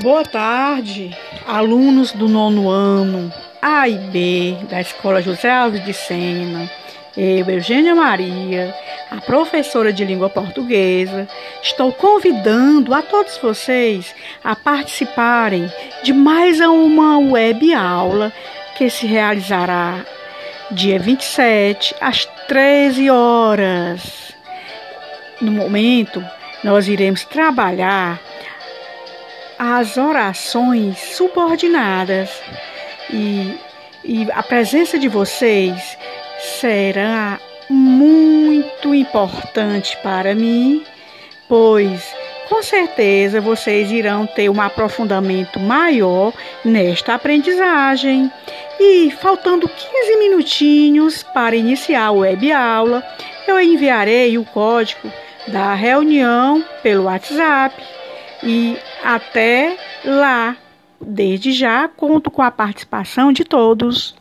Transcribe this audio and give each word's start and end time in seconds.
Boa 0.00 0.24
tarde, 0.24 1.14
alunos 1.46 2.12
do 2.12 2.26
nono 2.26 2.70
ano 2.70 3.30
A 3.60 3.86
e 3.86 3.98
B 3.98 4.56
da 4.70 4.80
Escola 4.80 5.20
José 5.20 5.50
Alves 5.50 5.84
de 5.84 5.92
Sena. 5.92 6.70
Eu, 7.14 7.46
Eugênia 7.46 7.94
Maria, 7.94 8.74
a 9.10 9.20
professora 9.20 9.92
de 9.92 10.02
língua 10.02 10.30
portuguesa, 10.30 11.28
estou 11.62 11.92
convidando 11.92 12.94
a 12.94 13.02
todos 13.02 13.36
vocês 13.36 14.14
a 14.42 14.56
participarem 14.56 15.70
de 16.02 16.14
mais 16.14 16.58
uma 16.60 17.18
web 17.18 17.74
aula 17.74 18.32
que 18.74 18.88
se 18.88 19.06
realizará 19.06 20.06
dia 20.70 20.98
27 20.98 21.94
às 22.00 22.24
13 22.48 23.10
horas. 23.10 24.34
No 25.38 25.52
momento, 25.52 26.24
nós 26.64 26.88
iremos 26.88 27.24
trabalhar 27.24 28.31
as 29.64 29.96
orações 29.96 30.98
subordinadas 30.98 32.28
e, 33.08 33.56
e 34.04 34.28
a 34.32 34.42
presença 34.42 34.98
de 34.98 35.06
vocês 35.06 35.96
será 36.58 37.38
muito 37.70 38.92
importante 38.92 39.96
para 40.02 40.34
mim, 40.34 40.82
pois 41.48 42.12
com 42.48 42.60
certeza 42.60 43.40
vocês 43.40 43.92
irão 43.92 44.26
ter 44.26 44.48
um 44.48 44.60
aprofundamento 44.60 45.60
maior 45.60 46.32
nesta 46.64 47.14
aprendizagem. 47.14 48.32
E 48.80 49.12
faltando 49.12 49.68
15 49.68 50.16
minutinhos 50.18 51.22
para 51.22 51.54
iniciar 51.54 52.06
a 52.06 52.12
web 52.12 52.50
aula, 52.50 53.00
eu 53.46 53.60
enviarei 53.60 54.36
o 54.36 54.44
código 54.44 55.08
da 55.46 55.72
reunião 55.72 56.64
pelo 56.82 57.04
WhatsApp 57.04 58.01
e 58.42 58.76
até 59.02 59.76
lá, 60.04 60.56
desde 61.00 61.52
já, 61.52 61.88
conto 61.88 62.30
com 62.30 62.42
a 62.42 62.50
participação 62.50 63.32
de 63.32 63.44
todos. 63.44 64.14